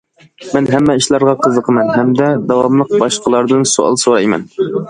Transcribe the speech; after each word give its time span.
مەن 0.53 0.69
ھەممە 0.75 0.95
ئىشلارغا 1.01 1.35
قىزىقىمەن، 1.43 1.93
ھەمدە 1.97 2.31
داۋاملىق 2.53 2.99
باشقىلاردىن 3.05 3.71
سوئال 3.75 4.05
سورايمەن. 4.07 4.53